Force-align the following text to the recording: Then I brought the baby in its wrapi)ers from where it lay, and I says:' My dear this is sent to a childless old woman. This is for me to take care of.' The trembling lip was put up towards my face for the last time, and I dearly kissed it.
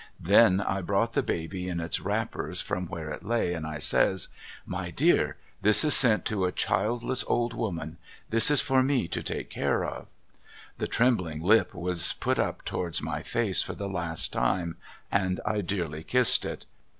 Then 0.19 0.61
I 0.61 0.81
brought 0.81 1.13
the 1.13 1.21
baby 1.21 1.67
in 1.69 1.79
its 1.79 1.99
wrapi)ers 1.99 2.59
from 2.59 2.87
where 2.87 3.11
it 3.11 3.23
lay, 3.23 3.53
and 3.53 3.67
I 3.67 3.77
says:' 3.77 4.29
My 4.77 4.89
dear 4.89 5.37
this 5.61 5.83
is 5.85 5.93
sent 5.95 6.25
to 6.25 6.45
a 6.45 6.51
childless 6.51 7.23
old 7.27 7.53
woman. 7.53 7.97
This 8.31 8.49
is 8.49 8.61
for 8.61 8.81
me 8.81 9.07
to 9.09 9.21
take 9.21 9.51
care 9.51 9.85
of.' 9.85 10.07
The 10.79 10.87
trembling 10.87 11.43
lip 11.43 11.75
was 11.75 12.13
put 12.13 12.39
up 12.39 12.65
towards 12.65 13.03
my 13.03 13.21
face 13.21 13.61
for 13.61 13.75
the 13.75 13.87
last 13.87 14.33
time, 14.33 14.75
and 15.11 15.39
I 15.45 15.61
dearly 15.61 16.03
kissed 16.03 16.45
it. 16.45 16.65